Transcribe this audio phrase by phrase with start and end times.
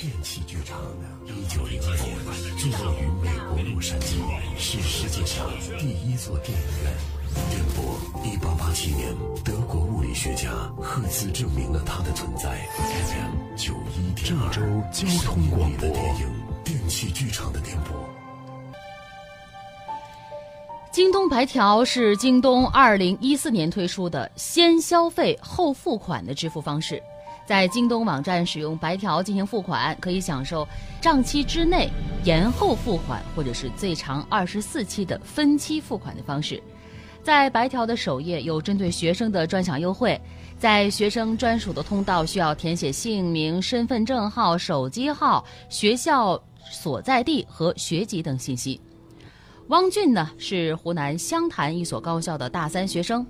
[0.00, 0.80] 电器剧场，
[1.26, 2.16] 一九零二年，
[2.56, 4.14] 坐落于美国洛杉矶，
[4.56, 5.44] 是世界上
[5.76, 6.94] 第一座电影院。
[7.50, 9.12] 电波，一八八七年，
[9.44, 12.64] 德国物理学家赫兹证明了它的存在。
[12.78, 18.08] FM 九一点二，郑州交通广播电影，电器剧场的电波。
[20.92, 27.02] 京东白条是京东二零一四年推出的先消费后付款的支付方式。
[27.48, 30.68] 在京东网站使用白条进行付款，可以享受
[31.00, 31.88] 账期之内
[32.22, 36.62] 延后付款，或者是最长二十四期的分期付款的方式。
[37.22, 40.20] 在白条的首页有针对学生的专享优惠，
[40.58, 46.38] 在学生专属的通道需要填写姓名、身份证号、手机号、学校
[46.70, 48.78] 所在地和学籍等信息。
[49.68, 53.26] 汪俊呢是湖南湘潭一所高校的大三学生。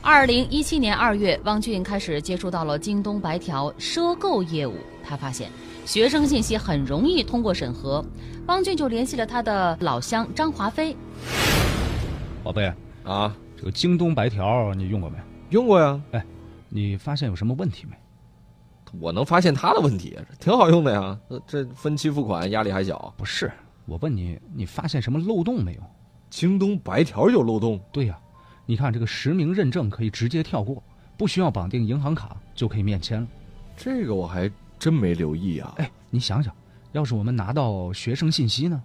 [0.00, 4.74] 二零一七年二月，汪俊开始接触到了京东白条赊购业务。
[5.04, 5.50] 他发现
[5.84, 8.04] 学生信息很容易通过审核，
[8.46, 10.96] 汪俊就联系了他的老乡张华飞。
[12.44, 12.72] 宝贝
[13.04, 15.16] 啊，这个京东白条你用过没？
[15.50, 16.00] 用过呀。
[16.12, 16.24] 哎，
[16.68, 17.96] 你发现有什么问题没？
[19.00, 21.18] 我能发现他的问题，挺好用的呀。
[21.46, 23.12] 这分期付款压力还小。
[23.16, 23.50] 不是，
[23.84, 25.82] 我问你，你发现什么漏洞没有？
[26.30, 27.80] 京东白条有漏洞？
[27.90, 28.18] 对呀。
[28.70, 30.82] 你看，这个实名认证可以直接跳过，
[31.16, 33.26] 不需要绑定银行卡就可以面签了。
[33.74, 35.72] 这个我还真没留意啊。
[35.78, 36.54] 哎，你想想，
[36.92, 38.82] 要是我们拿到学生信息呢？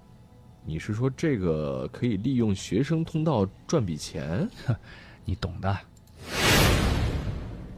[0.63, 4.49] 你是说这个可以利用学生通道赚笔钱？
[5.25, 5.77] 你懂的。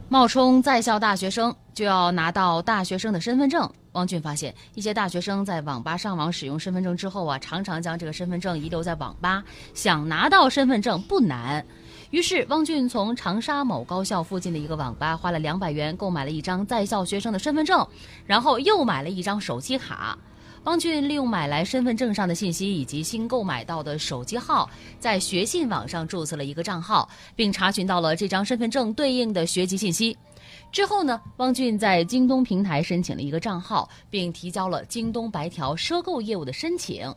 [0.08, 3.68] 冒充在校大学生就要拿到大学生的身份证。
[3.94, 9.42] 汪俊发现，一些大学生在网吧上网使用身份证之后啊，常常将这个身份证遗留在网吧。
[9.74, 11.66] 想拿到身份证不难。
[12.10, 17.86] 于是，汪俊从长沙某高校附近的一个网吧花了两百元购买了一张在校学生的身份证，
[18.24, 20.16] 然后又买了一张手机卡。
[20.64, 24.68] 汪俊利用买来身份证上的信息以及新购买到的手机号，
[24.98, 30.16] 在学信网上注册了一个账号，并查询到了这张身份证对应的学籍信息。
[30.72, 37.12] 之后呢，汪俊在京东平台申请了一个账号，并提交了京东白条赊购业务的申请。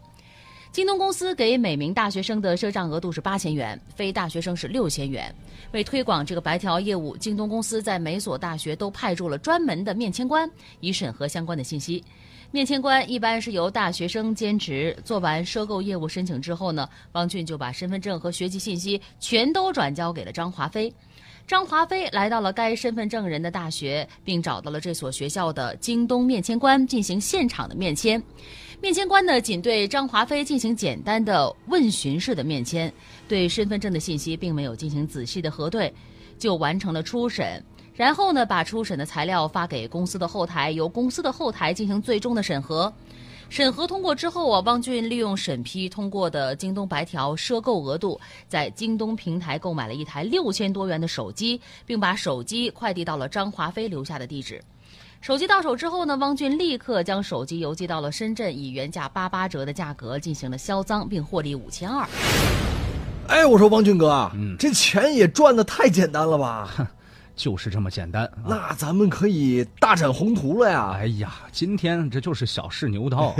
[0.71, 5.33] 京东公司给每名大学生的赊账额度是八千元，非大学生是六千元。
[5.71, 10.49] 为推广这个白条业务，京东公司在每所大学都派驻了专门的面签官，
[10.79, 12.03] 以审核相关的信息。
[12.51, 14.95] 面签官一般是由大学生兼职。
[15.03, 20.93] 做完赊购业务申请之后呢，汪俊就把身份证和学籍信息全都转交给了张华飞。
[21.49, 28.21] 张华飞来到了该身份证人的大学，并找到了这所学校的京东面签官进行现场的面签。
[28.79, 32.93] 面签官呢，仅对张华飞进行简单的问询式的面签，
[33.27, 35.91] 对身份证的信息并没有进行仔细的核对，
[36.37, 37.59] 就完成了初审。
[37.95, 42.93] 然后呢，把初审的材料发给公司的后台，由公司的后台进行最终的审核。
[43.49, 54.63] 审核通过之后啊，汪俊利用审批通过的京东白条赊购额度，在京东平台购买了一台六千多元的手机，并把手机快递到了张华飞留下的地址。
[55.19, 62.07] 手机到手之后呢，汪俊立刻将手机邮寄到了深圳，以原价八八折的价格进行了销赃，并获利五千二。
[63.27, 66.69] 哎，我说汪俊哥，嗯，这钱也赚的太简单了吧？
[67.39, 68.29] 就是这么简单。
[68.45, 70.91] 那咱们可以大展宏图了呀！
[70.93, 73.33] 哎呀，今天这就是小试牛刀，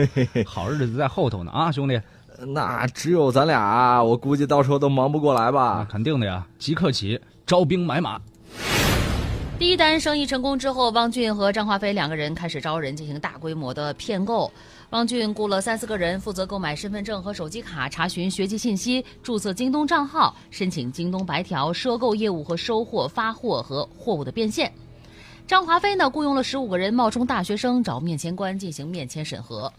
[0.45, 1.99] 好日子在后头呢啊，兄弟。
[2.47, 5.85] 那只有咱俩，我估计到时候都忙不过来吧？
[5.91, 8.17] 肯定的呀，即刻起招兵买马。
[9.59, 14.49] 第一单生意成功之后，汪俊和张华飞两个人开始招人进行大规模的骗购。
[14.91, 24.73] 汪俊雇了三四个人，负责购买身份证和手机卡，查询学籍信息，注册京东账号，申请京东白条赊购业务和收货、发货和货物的变现。
[25.45, 29.71] 张华飞呢，雇佣了十五个人，冒充大学生找面签官进行面签审核。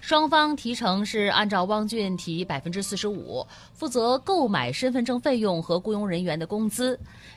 [0.00, 6.96] 双方提成是按照汪俊提百分之四十五，负责购买身份证费用和雇佣人员的工资；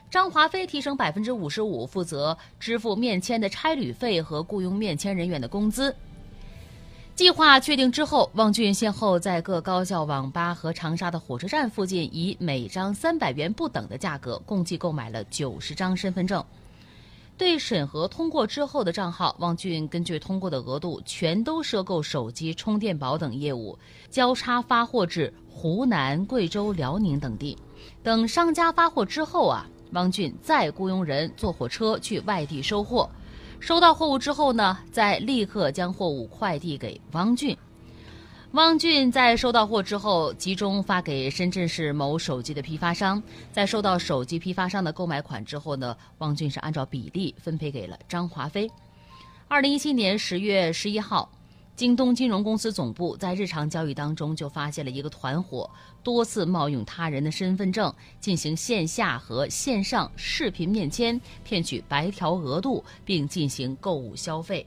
[0.10, 5.96] 张华飞提成百分之五十五，负责支付面签的差旅费和雇佣面签人员的工资。
[7.16, 16.44] 计划确定之后，汪俊先后在各高校网吧和长沙的火车站附近，以每张三百元不等的价格，共计购买了九十张身份证。
[17.38, 23.78] 对审核通过之后的账号，汪俊根据通过的额度，全都赊购手机、充电宝等业务，
[24.10, 27.56] 交叉发货至湖南、贵州、辽宁等地。
[28.02, 33.08] 等商家发货之后啊，汪俊再雇佣人坐火车去外地收货。
[33.64, 37.58] 收到货物之后呢，再立刻将货物快递给汪俊。
[38.52, 43.24] 汪俊在收到货之后，集中发给深圳市某手机的批发商。
[43.54, 48.70] 在收到手机批发商的购买款之后呢，汪俊是按照比例分配给了张华飞。
[49.48, 51.32] 二零一七年十月十一号，
[51.76, 55.68] 京东金融公司总部在日常交易当中就发现了一个团伙
[56.04, 64.66] 多次冒用他人的身份证进行线下和线上视频面签，骗取白条额度，并进行购物消费。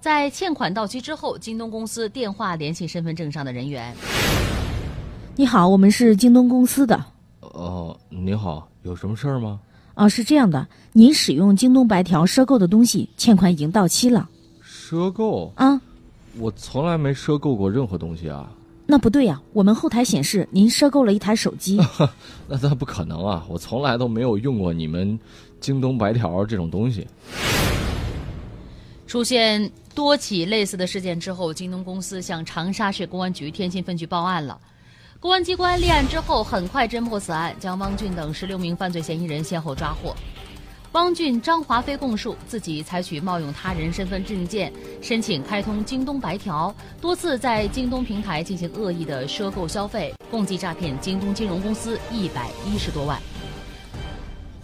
[0.00, 3.94] 在欠款到期之后，京东公司电话联系身份证上的人员。
[5.36, 7.04] 你好，我们是京东公司的。
[7.40, 9.60] 哦，你好，有什么事儿吗？
[9.94, 14.28] 啊，是这样的，您使用京东白条赊购的东西，欠款已经到期了。
[14.64, 15.52] 赊购？
[15.56, 15.80] 啊，
[16.38, 18.50] 我从来没赊购过任何东西啊。
[18.86, 21.78] 那不对呀，我们后台显示您赊购了一台手机。
[22.48, 25.18] 那那不可能啊，我从来都没有用过你们
[25.60, 27.06] 京东白条这种东西。
[29.06, 34.58] 出现多起类似的事件之后，京东公司向长沙市公安局天津分局报案了。
[35.20, 40.14] 公安机关立案之后，很快侦破此案，将汪俊等十六名犯罪嫌疑人先后抓获。
[40.92, 53.20] 汪俊、张华飞供述，自己采取冒用他人身份证件申请开通京东白条，多次在京东平台进行恶意的赊购消费，共计诈骗京东金融公司一百一十多万。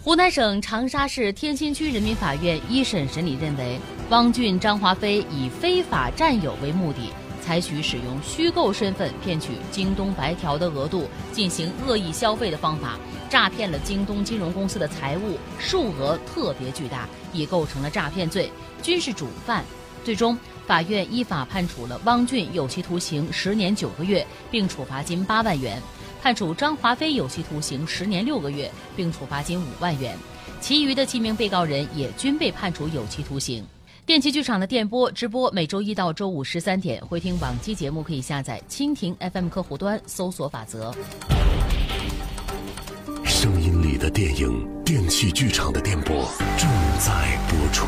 [0.01, 3.79] 湖南省长沙市天心区人民法院一审审理认为，
[4.09, 7.11] 汪俊、张华飞以非法占有为目的。
[7.45, 12.97] 采取使用虚构身份骗取京东白条的额度进行恶意消费的方法，
[13.29, 18.51] 诈骗了京东金融公司的财物，数额特别巨大，已构成了诈骗罪，
[18.81, 19.63] 均是主犯。
[20.03, 25.79] 最终，法院依法判处了汪俊有期徒刑十年九个月，并处罚金八万元；
[26.23, 30.17] 判处张华飞有期徒刑十年六个月，并处罚金五万元。
[30.59, 33.63] 其余的七名被告人也均被判处有期徒刑。
[34.05, 40.93] 电器剧场的电波直播每周一到周五十三点，回听往期节目可以下载蜻蜓 FM 客户端，搜索法则。
[43.23, 46.23] 声音里的电影，电器剧场的电波
[46.55, 46.69] 正
[46.99, 47.87] 在播出。